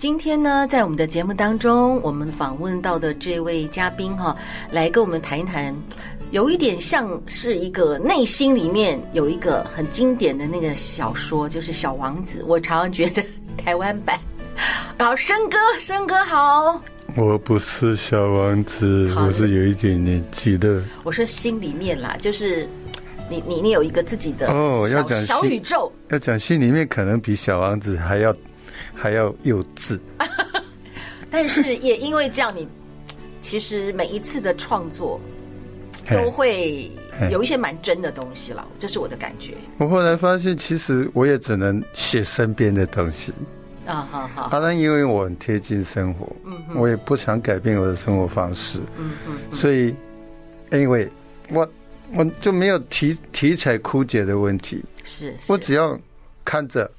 [0.00, 4.34] 今天呢，在我们的节目当中，我们访问到的这位嘉宾哈，
[4.70, 5.76] 来跟我们谈一谈，
[6.30, 12.40] 有一点像是一个内心里面有一个很经典的那个小说，就是《小王子》。
[12.46, 13.22] 我常常觉得
[13.58, 14.18] 台湾版。
[14.98, 16.82] 好，生哥，生哥好。
[17.14, 20.82] 我不是小王子，我是有一点年纪的。
[21.02, 22.66] 我说心里面啦，就是
[23.28, 28.34] 你你你有一个自己的哦，要讲小宇宙，要讲心里面可能比小王子还要。
[28.94, 29.98] 还要幼稚，
[31.30, 32.66] 但是也因为这样，你
[33.40, 35.20] 其实每一次的创作
[36.10, 36.90] 都会
[37.30, 39.54] 有一些蛮真的东西了，这是我的感觉。
[39.78, 43.32] 我后来发现，其实我也只能写身边的东西。
[43.86, 44.48] 啊，好好。
[44.50, 49.94] 当然，因为我很贴近生活，嗯，我也不想改变我的生活方式，嗯嗯，所以
[50.72, 51.08] 因为
[51.48, 51.68] 我
[52.14, 55.34] 我就没有题题材枯竭的问题，是。
[55.48, 55.98] 我只要
[56.44, 56.90] 看着。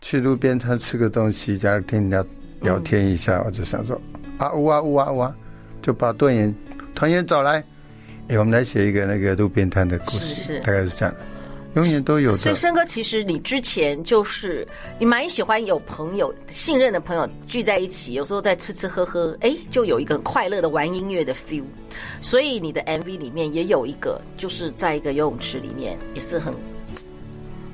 [0.00, 2.24] 去路边摊吃个东西，假如听人家
[2.60, 4.00] 聊天一下，嗯、我就想说
[4.38, 5.34] 啊呜啊呜啊呜啊，
[5.82, 6.54] 就把团员
[6.94, 7.62] 团员找来，
[8.28, 11.20] 哎，我们来写一个那个路边摊的故事，是是大概是这样的，
[11.74, 12.38] 永远都有的。
[12.38, 14.66] 所以生哥，其实你之前就是
[14.98, 21.62] 你蛮喜欢有朋友信任的朋友聚在一起，有时候在吃吃喝喝，哎，就有一个快乐的玩音乐的 feel。
[22.22, 26.54] 所以你的 MV 里面也有一个，就是在一个游泳池里面，也是很。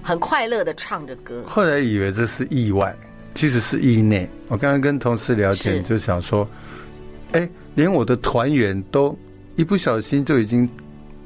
[0.07, 2.95] 很快乐的唱着歌，后来以为这是意外，
[3.35, 4.29] 其实是意内。
[4.47, 6.49] 我刚刚跟同事聊天，就想说，
[7.33, 9.19] 哎，连我的团员都
[9.57, 10.69] 一不小心就已经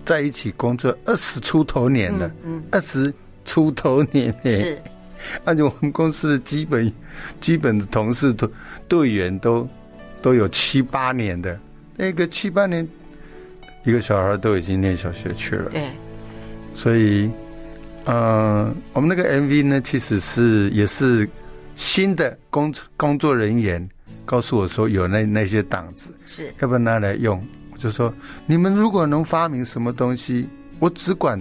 [0.02, 3.12] 在一起工作二十出头年了，嗯，二十
[3.44, 4.80] 出头年，是，
[5.44, 6.90] 而且我们公司的基本
[7.38, 8.50] 基本的同事都
[8.88, 9.68] 队员都
[10.22, 11.60] 都有七八年的，
[11.98, 12.88] 那个七八年，
[13.84, 15.86] 一个小孩都已经念小学去了，对，
[16.72, 17.30] 所以。
[18.12, 21.28] 嗯，我们那个 MV 呢，其实是也是
[21.76, 23.88] 新的工工作人员
[24.24, 27.40] 告诉我说有那那些档子，是要不要拿来用？
[27.72, 28.12] 我就说
[28.46, 30.48] 你们如果能发明什么东西，
[30.80, 31.40] 我只管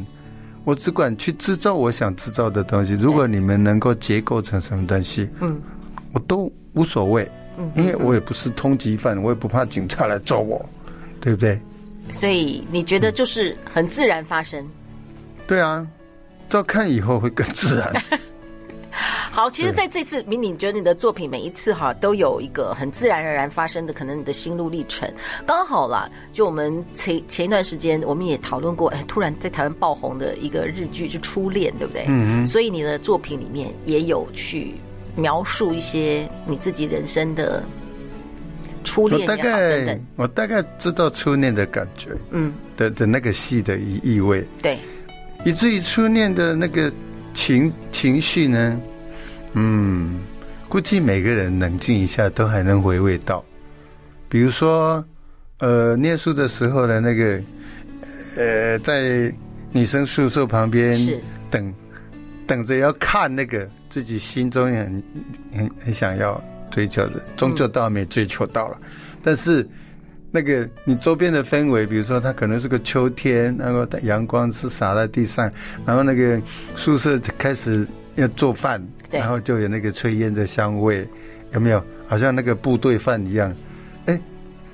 [0.63, 2.93] 我只管去制造我想制造的东西。
[2.93, 5.59] 如果你们能够结构成什么东西，嗯，
[6.13, 7.27] 我都无所谓，
[7.57, 10.63] 嗯，因为我也不是通缉犯，我也不怕警察来抓我，
[11.19, 11.59] 对不对？
[12.11, 14.63] 所以你觉得就是很自然发生？
[15.47, 15.87] 对啊。
[16.49, 17.93] 照看以后会更自然。
[19.31, 25.09] 好，其实在这次，明你觉得你的作品每一次哈都有一个很自然而然发生的，可能你的心路历程
[25.45, 26.09] 刚好啦。
[26.33, 32.03] 就我们前前一段时间，我们也讨论过，哎，突然在台湾爆红的一个日剧是《初恋》，对不对？
[32.07, 32.47] 嗯嗯。
[32.47, 34.73] 所以你的作品里面也有去
[35.15, 37.63] 描述一些你自己人生的
[38.83, 39.21] 初恋。
[39.21, 44.77] 我大概我大概知道初恋的感觉，嗯，的的那个戏的意意味，对。
[45.45, 46.91] 以至于初恋的那个
[47.33, 48.81] 情情绪呢，
[49.53, 50.19] 嗯，
[50.67, 53.43] 估计每个人冷静一下都还能回味到。
[54.27, 55.03] 比如说，
[55.59, 57.41] 呃，念书的时候的那个，
[58.35, 59.33] 呃，在
[59.71, 60.97] 女生宿舍旁边
[61.49, 61.73] 等，
[62.45, 65.03] 等着要看那个自己心中很
[65.53, 68.87] 很很想要追求的，终究到没追求到了，嗯、
[69.23, 69.67] 但是。
[70.31, 75.51] 那个你周边的氛围，比如说它可能是个秋天，然后阳光是洒在地上，
[75.85, 76.41] 然后那个
[76.75, 78.81] 宿舍开始要做饭，
[79.11, 81.07] 然后就有那个炊烟的香味，
[81.53, 81.83] 有没有？
[82.07, 83.55] 好像那个部队饭一样，哎，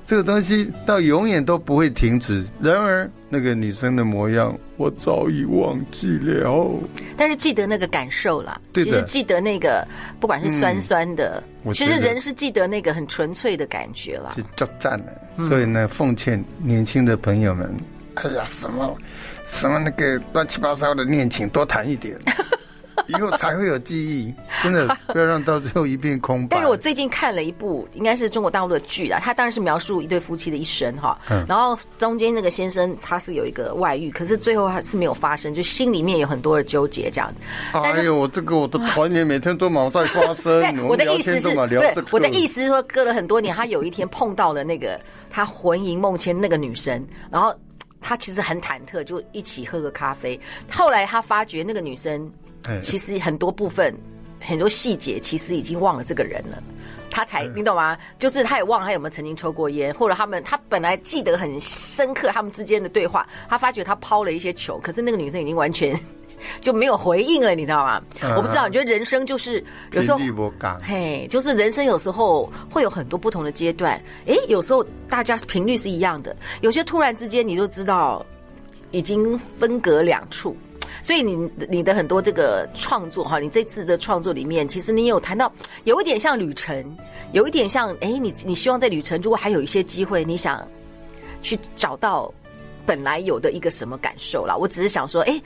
[0.06, 2.44] 这个东西到永远都不会停止。
[2.60, 6.72] 然而那个女生的模样，我早已忘记了。
[7.16, 9.86] 但是记得那个感受啦，其实记得那个
[10.20, 14.36] 不管是酸酸的，嗯、其实人是记得那个很纯粹的感觉啦。
[14.54, 15.06] 就赞了。
[15.48, 17.68] 所以呢，奉劝年轻的朋友们，
[18.14, 18.96] 哎呀，什么
[19.44, 22.16] 什么那个乱七八糟的恋情，多谈一点。
[23.08, 26.56] 以后才会有记忆，真的 不要让到最后一片空白。
[26.56, 31.18] 但是我最近看了一部，应该是中国大陆的剧啦，它当然是描述一对夫妻的一生哈。
[31.30, 31.44] 嗯。
[31.48, 37.78] 然后中间那个先生他是有一个外遇，可是最后还是没有发生，就心里面有很多的纠结这样子。
[37.78, 40.56] 哎呦，我这个我的团员每天都忙在发生。
[40.86, 45.00] 我的意思是，不是我的意思是说，隔了很多年，他有一天碰到了那个
[45.30, 47.54] 他魂萦梦牵那个女生，然后
[48.00, 50.38] 他其实很忐忑，就一起喝个咖啡。
[50.70, 52.30] 后来他发觉那个女生。
[52.82, 53.94] 其实很多部分，
[54.40, 56.62] 很多细节，其实已经忘了这个人了。
[57.08, 57.96] 他才你懂吗？
[58.18, 65.98] 就是他也忘了他有没有曾经抽过烟，或者他们他本来记得很深刻他们之间的对话，他发觉他抛了一些球，可是那个女生已经完全
[66.60, 68.02] 就没有回应了，你知道吗？
[68.20, 70.18] 嗯、我不知道，你觉得人生就是有时候，
[70.82, 78.26] 嘿，就是人生有时候会有很多不同的阶段，诶，有时候大家频率是一样的，有些突然之间你就知道
[78.90, 80.54] 已经分隔两处。
[81.06, 85.52] 所以你你的很多这个创作哈，你这次的创作里面，其实你有谈到
[85.84, 86.84] 有一点像旅程，
[87.30, 90.66] 有一点像哎，你你希望在旅程如果还有一些机会，你想
[91.42, 92.34] 去找到
[92.84, 94.56] 本来有的一个什么感受啦。
[94.56, 95.40] 我只是想说，哎，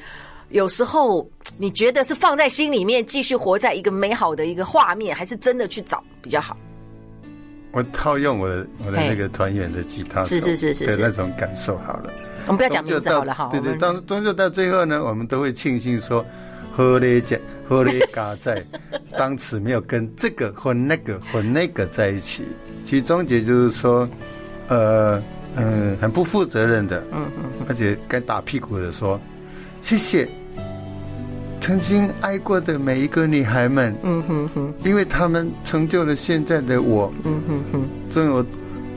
[0.49, 1.29] 有时候
[1.59, 6.57] 你觉得是放在心里面，继续活在一个美好的一个画面，还是真的去找比较好？
[7.73, 12.13] 我套用我的我的那个团员的吉他手是是是是的那种感受好了。
[12.47, 13.49] 我们不要讲名字好了哈。
[13.53, 16.25] 对对，当终究到最后呢，我们都会庆幸说，
[16.73, 17.39] 何雷讲
[17.69, 18.65] 何雷嘎在
[19.17, 22.45] 当时没有跟这个或那个或那个在一起。
[22.85, 24.09] 其实终结就是说，
[24.69, 25.23] 呃
[25.55, 29.21] 嗯，很不负责任的，嗯嗯，而且该打屁股的说，
[29.83, 30.29] 谢谢
[31.61, 38.45] 曾经爱过的每一个女孩们，嗯哼哼，因为他们成就了现在的我，嗯哼哼，所以我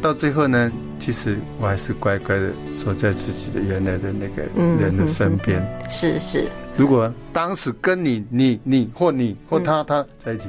[0.02, 0.72] 到最后呢。
[1.00, 5.62] 其实我还是乖乖的守在自己的原来的那个人的身边。
[5.90, 6.48] 是是。
[6.78, 10.48] 如果当时跟你、你、你或你或他、他在一起，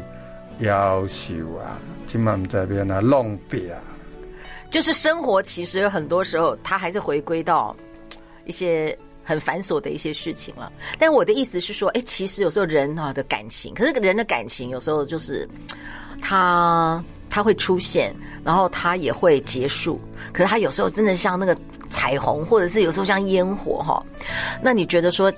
[0.61, 1.77] 要修啊，
[2.07, 3.83] 今晚在边啊弄别啊。
[4.71, 7.75] 就是生活，其实很多时候他还是回归到
[8.45, 10.71] 一些很繁琐的一些事情了。
[10.99, 15.49] 但我的意思是说，哎，其实有时候人啊的感情，可是人的感情有时候就是
[16.21, 18.15] 他他会出现。
[18.45, 19.99] 然后它也会结束，
[20.31, 21.57] 可是它有时候真的像那个
[21.89, 24.05] 彩虹，或者是有时候像烟火哈。
[24.61, 25.33] 那你觉得说，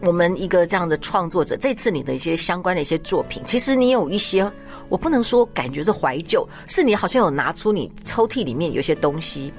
[0.00, 4.50] 我们一个这样的创作者，这次你的一些相关的一些作品，其实你有一些，
[4.88, 9.52] 我不能说感觉是怀旧，是你好像有拿出你抽屉里面有些东西，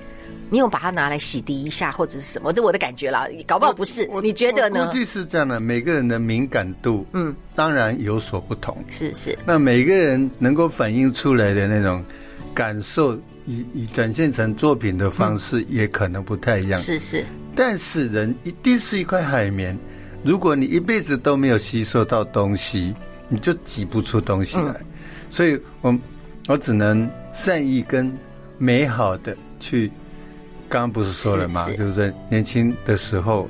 [0.51, 2.53] 你有把它拿来洗涤一下，或者是什么？
[2.53, 4.07] 这我的感觉啦，搞不好不是。
[4.21, 4.86] 你觉得呢？
[4.86, 8.77] 估计是这样的，每个人的敏感度，嗯，当然有所不同。
[8.92, 9.36] 是是。
[9.45, 12.03] 那每个人能够反映出来的那种。
[12.53, 13.15] 感受
[13.45, 17.24] 以以展现成作品的方式也可能不太一样，是是。
[17.56, 19.75] 但是人一定是一块海绵，
[20.21, 22.94] 如果你一辈子都没有吸收到东西，
[23.30, 24.75] 你就挤不出东西来。
[25.30, 25.98] 所以我
[26.50, 28.12] 我只能善意跟
[28.57, 29.89] 美好的去。
[30.72, 31.70] 刚刚不是说了吗？
[31.78, 33.48] 就是在年轻的时候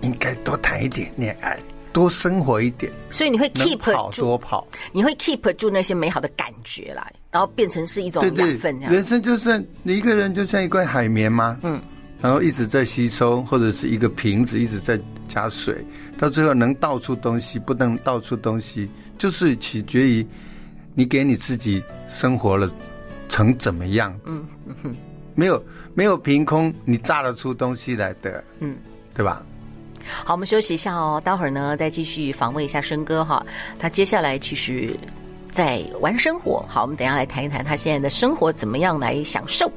[0.00, 1.56] 应该多谈一点恋爱。
[1.92, 8.76] 多生活一点，所以你会 keep 跑多跑，你会 keep 住那些美好的感觉来，然后变成是一种养分。
[8.80, 11.56] 人生就像你一个人，就像一块海绵吗？
[11.62, 11.80] 嗯，
[12.20, 14.98] 然后一直在吸收，或者是一个瓶子一直在
[15.28, 15.76] 加水，
[16.18, 20.26] 到最后能倒出东西，不能倒出东西，就是取决于
[20.94, 22.68] 你给你自己生活了
[23.28, 24.32] 成怎么样子。
[24.32, 24.96] 嗯嗯哼，
[25.34, 25.62] 没有
[25.94, 28.76] 没有凭空你炸得出东西来的，嗯，
[29.14, 29.42] 对吧？
[30.24, 33.44] 好，我们休息一下哦，待会儿呢再继续访问一下申哥哈。
[33.78, 34.94] 他接下来其实
[35.50, 39.70] 在玩生活，好，我们等一下来谈一谈他现在的生活怎么样来享受。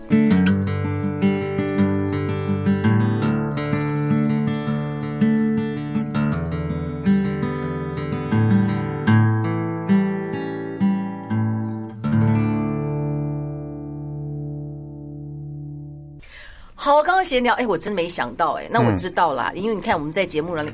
[17.28, 20.66] 闲聊，哎，我真没想到，哎，那我知道啦，嗯、因为你看我们在节目上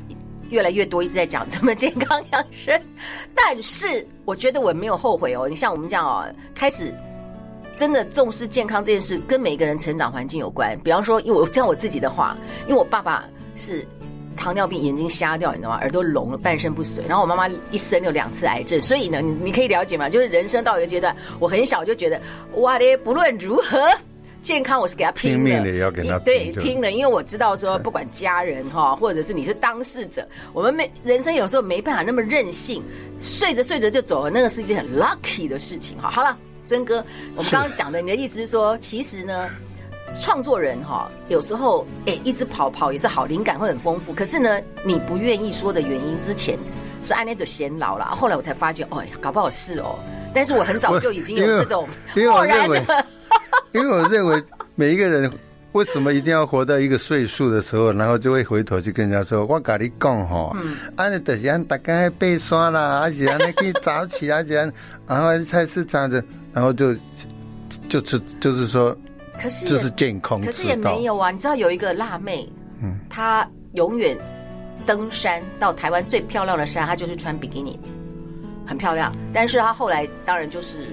[0.51, 2.79] 越来越多一直在讲怎么健康养生，
[3.33, 5.50] 但是我觉得我没有后悔哦。
[5.50, 6.93] 你像我们这样哦，开始
[7.75, 10.79] 真的重视健康这件事，跟每个人成长环境有关。
[10.81, 13.83] 比方说，因为我讲我自己的话，因为我爸爸是
[14.38, 15.77] 糖尿病，眼睛瞎掉，你知道吗？
[15.77, 17.03] 耳朵聋了，半身不遂。
[17.07, 22.22] 然后我妈妈一生有两次癌症，所以呢，你你可以了解嘛，就是人生到一个阶段，我很小就觉得，
[22.57, 23.89] 哇咧，不论如何。
[24.43, 32.83] 健康，我是给他拼，拼命的，要给他对拼的，因为我知道说，不管家人哈，或者是你是当事者，我们没人生有时候没办法那么任性，
[33.21, 36.09] 睡着睡着就走了，那个是一件很 lucky 的事情哈。
[36.12, 36.97] 好了，曾哥，
[37.38, 39.50] 我们刚刚讲的，你的意思是说，其实呢，
[40.21, 44.12] 创作人哈，有时候哎，一直跑跑也是好，灵感会很丰富。
[44.12, 46.59] 可是呢，你不愿意说的原因，之前
[47.01, 49.97] 是安内的显老了，后来我才发觉，哦，搞不好是哦。
[50.35, 53.05] 但是我很早就已经有这种漠然的。
[53.75, 54.42] 因为我认为
[54.75, 55.32] 每一个人
[55.72, 60.56] 为什么一定要活到一个岁数的时候，然后就会回头去跟人家说：“我跟你讲哈，
[60.96, 64.56] 安尼就是安大家背刷啦，而且安尼可以早起，而且
[65.08, 66.94] 然后菜市场的，然后就
[67.89, 68.96] 就是就是说，
[69.42, 71.32] 可是就是健康，可是也没有啊。
[71.32, 72.48] 你知道有一个辣妹，
[72.84, 74.15] 嗯，她永远
[74.86, 77.80] 登山到台湾最漂亮的山，她就是穿比基尼，
[78.68, 79.12] 很漂亮。
[79.34, 80.86] 但是她后来当然就是。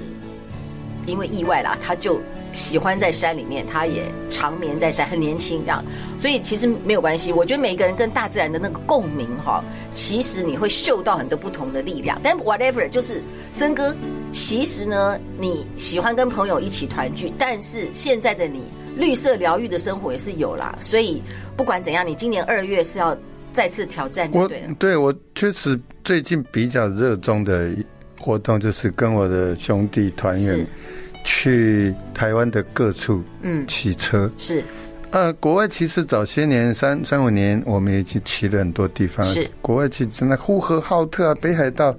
[1.07, 2.21] 因为意外啦，他就
[2.53, 5.85] 喜欢在山里面，他也长眠在山，很年轻这样，
[6.19, 7.33] 所以其实没有关系。
[7.33, 12.19] 我觉得每一个人跟大自然的那个共鸣哈，其实你会嗅到很多不同的力量。
[12.25, 13.21] 但 whatever，就是
[13.53, 13.95] 森哥，
[14.31, 18.63] 其实呢，你喜欢跟朋友一起团聚，但是现在的你
[18.97, 20.77] 绿色疗愈的生活也是有啦。
[20.81, 21.23] 所以
[21.57, 23.17] 不管怎样，你今年二月是要
[23.53, 27.71] 再次挑战对，对我对我确实最近比较热衷的。
[28.21, 30.67] 活动就是跟我的兄弟团员
[31.25, 33.67] 去台湾的各处嗯。
[33.67, 34.27] 骑车。
[34.27, 34.65] 嗯是，
[35.11, 39.25] 呃国外其实早些年三三五年我们已经骑了很多地方。
[39.25, 39.49] 是。
[39.63, 41.97] 国外其实那呼和浩特啊北海道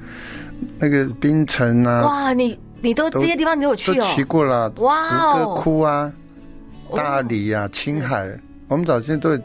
[0.78, 2.06] 那个冰城啊。
[2.06, 4.08] 哇你你都这些地方你都有去哦？
[4.16, 6.14] 骑过了哇吴哥窟啊
[6.96, 8.32] 大理啊青海。
[8.68, 9.38] 我们早些都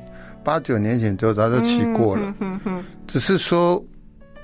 [0.45, 2.35] 八九年前就早就骑过了。
[3.07, 3.83] 只是说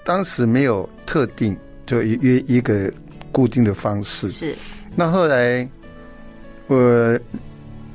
[0.04, 1.56] 当时没有特定。
[1.86, 2.92] 就约一个
[3.30, 4.28] 固定的方式。
[4.28, 4.56] 是，
[4.94, 5.68] 那后来
[6.66, 7.18] 我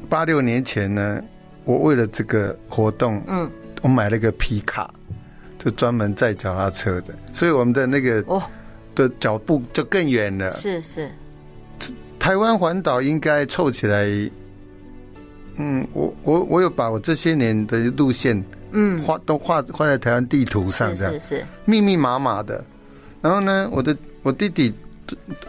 [0.10, 1.22] 八六年前呢，
[1.66, 3.50] 我为了这个活动，嗯，
[3.82, 4.94] 我买了个皮卡，
[5.58, 8.42] 就专门载脚踏车的，所以我们的那个哦。
[8.96, 10.52] 的脚步就更远了。
[10.54, 11.08] 是是，
[12.18, 14.08] 台湾环岛应该凑起来，
[15.58, 21.14] 嗯，我我我有把我这些年的路线，嗯，画都画画在台湾地图上，这样。
[21.14, 21.46] 是是。
[21.66, 22.66] 密密麻麻的。
[23.22, 24.74] 然后呢，我的我弟弟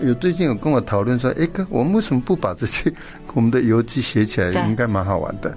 [0.01, 2.93] 有最近有跟我讨论说：“哎哥，我们为什么不把这些
[3.35, 4.51] 我们的游记写起来？
[4.69, 5.53] 应该蛮好玩的。”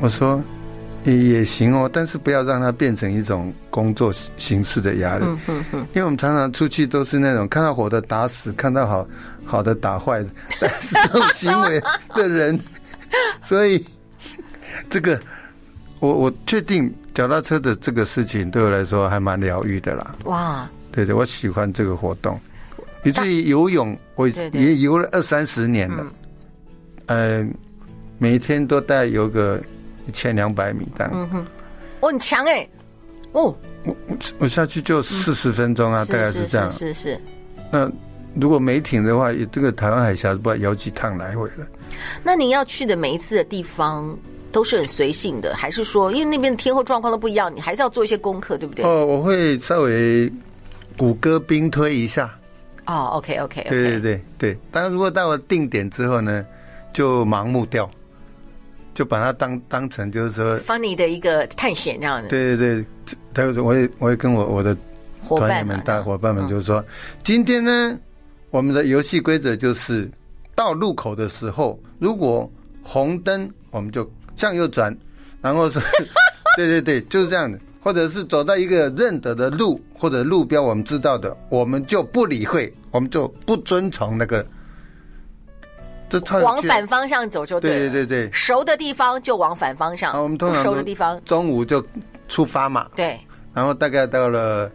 [0.00, 0.42] 我说
[1.04, 5.24] ：“也也行哦，但是不要让它变成一种工作形式的压力。
[5.26, 9.06] 嗯嗯嗯，因为我们常常出去都是那种看到火的打死，看到好
[9.44, 10.24] 好的打坏，
[10.60, 11.82] 但 是这种行为
[12.14, 12.58] 的人，
[13.42, 13.84] 所以
[14.88, 15.20] 这个
[15.98, 20.14] 我我确定脚踏车的这个事情对我来说还蛮疗愈的啦。
[20.24, 20.68] 哇！
[20.92, 22.38] 对对，我喜欢这个活动，
[23.04, 26.04] 以至于游泳，我也游了二三十年了，
[27.06, 27.48] 嗯、呃，
[28.18, 29.60] 每天都带游个
[30.08, 31.12] 一千两百米这样。
[31.14, 31.46] 嗯哼，
[32.00, 32.68] 我很强哎，
[33.32, 33.54] 哦，
[33.84, 33.96] 我
[34.38, 36.70] 我下去就四十分钟啊，大概是这样。
[36.70, 37.20] 是是，是，是。
[37.70, 37.90] 那
[38.34, 41.66] 如果没停的话，这个台湾海峡不知道游几趟来回了。
[42.22, 44.16] 那您要去的每一次的地方
[44.50, 48.84] 都是很随性的，还是说因为那边的天候状况都不一样，你还是要做一些功课，对不对？
[48.84, 50.30] 哦，我会稍微。
[51.00, 52.30] 谷歌兵推一下，
[52.84, 54.58] 哦，OK，OK，对对对对。
[54.70, 56.44] 当然，如果到了定点之后呢，
[56.92, 57.90] 就盲目掉，
[58.92, 62.28] 就把它当当成就是说，funny 的一个探险这样子。
[62.28, 64.76] 对对对，他就说，我也我也跟我我的
[65.24, 66.84] 伙伴们、大伙伴们就是说，
[67.24, 67.98] 今天呢，
[68.50, 70.06] 我们的游戏规则就是
[70.54, 72.46] 到路口的时候，如果
[72.82, 74.94] 红灯，我们就向右转，
[75.40, 75.80] 然后是，
[76.58, 77.58] 对对对，就是这样的。
[77.82, 84.46] 或者是走到一个认得的路或者路标，我们知道的，我们就不理会，我们就不遵从那个。
[86.10, 87.70] 这往反方向走就对。
[87.70, 90.20] 对对对对，熟的地方就往反方向。
[90.20, 91.82] 我们通常熟的地方，中午就
[92.28, 92.88] 出发嘛。
[92.96, 93.18] 对。
[93.54, 94.68] 然后大概到了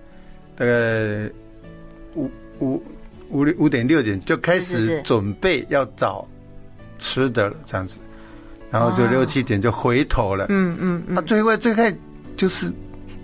[0.56, 1.30] 大概
[2.16, 2.82] 五五
[3.30, 6.26] 五六五点六点就开始准备要找
[6.98, 8.00] 吃的了，这样子。
[8.72, 10.46] 然后就六七点就回头了。
[10.48, 11.18] 嗯嗯嗯。
[11.18, 11.94] 啊，最后最开
[12.36, 12.72] 就是。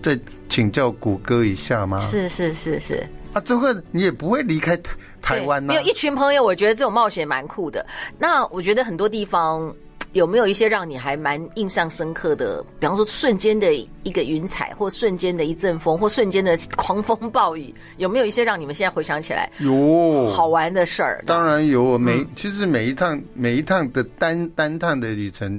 [0.01, 2.01] 再请教谷歌一下吗？
[2.01, 4.91] 是是是是啊，这个你也不会离开台
[5.21, 5.73] 台湾呢。
[5.73, 7.85] 没有一群朋友，我觉得这种冒险蛮酷的。
[8.17, 9.73] 那我觉得很多地方
[10.11, 12.61] 有没有一些让你还蛮印象深刻的？
[12.77, 21.23] 比方说瞬间的一个云彩，或瞬间的一阵风，或瞬间的狂风暴雨，有没有一些让你们现在回想起来有好玩的事儿？
[21.25, 25.57] 当然有，每其实每一趟每一趟的单单趟的旅程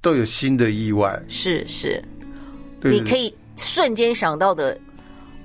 [0.00, 1.20] 都有新的意外。
[1.26, 2.00] 是是，
[2.80, 3.34] 你可以。
[3.56, 4.78] 瞬间想到的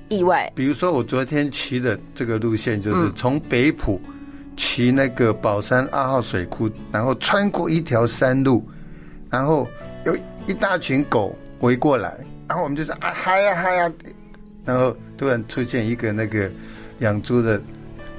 [0.10, 4.02] 意外，比如说我昨天骑的这个路线，就是从北埔
[4.58, 8.68] 骑那个宝山二号水库，然后穿过一条山路，
[9.30, 9.68] 然后
[10.06, 10.16] 有
[10.48, 13.92] 一大群狗围过来，然后我们就说啊嗨呀嗨呀，
[14.66, 16.50] 然后突然出现一个那个
[17.00, 17.62] 养猪的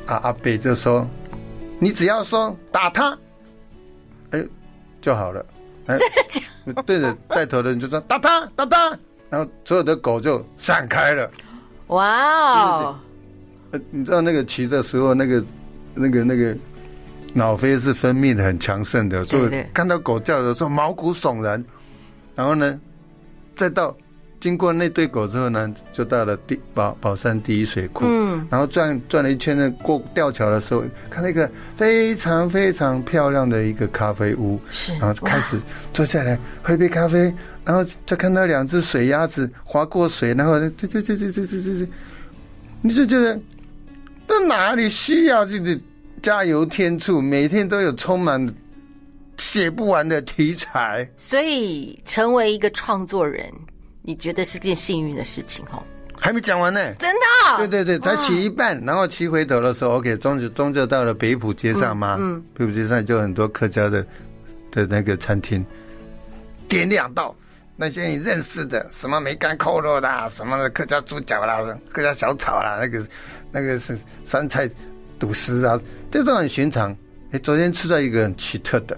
[0.07, 1.07] 阿阿伯就说
[1.79, 3.17] ：“你只要说打他，
[4.31, 4.43] 哎
[5.01, 5.45] 就好了。”
[5.87, 5.99] 哎，
[6.87, 8.97] 对着带头的人就说：“打他，打他。”
[9.33, 11.31] 然后所有的狗就散开了，
[11.87, 12.99] 哇哦！
[13.91, 15.43] 你知道那个骑的时候，那个、
[15.95, 16.55] 那个、那个
[17.33, 21.65] 脑啡是分泌的很强盛的，所以看到狗叫的时候毛骨悚然。
[22.35, 22.79] 然后呢，
[23.57, 23.97] 再到
[24.43, 28.05] 经过那对狗之后呢，就到了第宝宝山第一水库。
[28.09, 35.57] 嗯，然后转转了一圈呢，过吊桥的时候，看到一个非常非常漂亮的一个咖啡屋，是，然后开始
[35.95, 37.33] 坐下来喝一杯咖啡。
[37.65, 41.89] 然后就看到两只水鸭子划过水，然后这这这这这这这，
[42.81, 43.41] 你就觉得，
[44.27, 45.79] 到哪里需要这个
[46.21, 48.45] 加油添醋，每天都有充满
[49.37, 51.09] 写不完的题材。
[51.17, 53.49] 所以，成为一个创作人，
[54.03, 55.83] 你觉得是件幸运的事情哦？
[56.19, 57.59] 还没讲完呢，真的？
[57.59, 64.07] 对对对，才骑一半，然后骑回头的时候，OK，终究终究到了北浦街上嘛，嗯，北浦街上就很多客家的
[64.71, 65.65] 的那个餐厅，
[66.69, 67.35] 点两道
[67.75, 71.59] 那些你认识的，什么梅干扣肉的，什么的客家猪脚啦，
[71.93, 73.05] 客家小炒啦，那个
[73.51, 74.71] 那个是酸菜
[75.19, 75.81] 肚丝啊，
[76.11, 76.97] 这都很寻常。
[77.33, 78.97] 哎，昨天吃到一个很奇特的，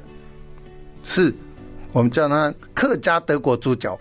[1.05, 1.33] 是
[1.93, 3.99] 我们叫它客家德国猪脚，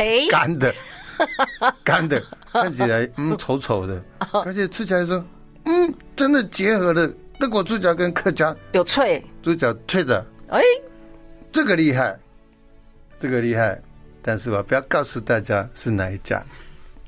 [0.00, 0.74] 哎，干的。
[1.84, 4.02] 干的，看起来嗯丑丑的，
[4.32, 5.22] 而且吃起来说
[5.66, 7.06] 嗯真的结合了
[7.38, 10.62] 德国猪脚跟客家有脆，猪脚脆的，哎，
[11.52, 12.18] 这个厉害，
[13.18, 13.78] 这个厉害，
[14.22, 16.42] 但是吧不要告诉大家是哪一家，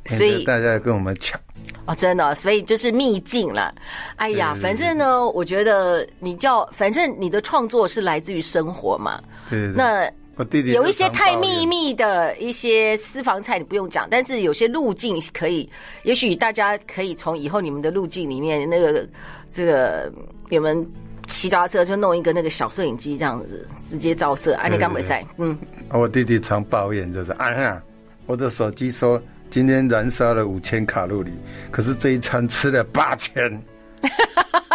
[0.04, 1.40] 所以大家跟我们抢。
[1.87, 3.75] 哦，真的，所以就是秘境了。
[4.16, 10.12] 哎呀，反正呢，我觉得你叫反正你的创作是来自于生活嘛，对对对，那。
[10.36, 14.08] 我弟弟有一些太秘密的一些私房菜，你不用讲。
[14.10, 15.68] 但是有些路径可以，
[16.04, 19.06] 也许大家可以从以后你们的路径里面，那个
[19.52, 20.10] 这个
[20.48, 20.86] 你们
[21.26, 24.54] 骑脚踏车就弄一个那个小摄影机，这样子直接照射。
[24.54, 25.58] 啊，你刚没赛，嗯。
[25.90, 27.82] 我弟弟常抱怨就是，哎呀，
[28.24, 31.32] 我的手机说今天燃烧了五千卡路里，
[31.70, 33.62] 可是这一餐吃了八千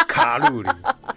[0.07, 0.69] 卡路里。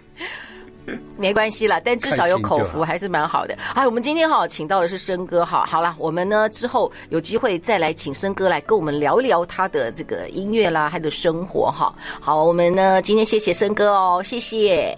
[1.17, 3.55] 没关系啦，但至少有口福还是蛮好的。
[3.73, 11.93] 哎，我们今天哈请到的是申哥哈，好了，我们呢之后有机会再来请申哥来跟我们聊一聊他的这个音乐啦，他的生活哈。
[12.19, 14.97] 好，我们呢今天谢谢申哥哦，谢谢。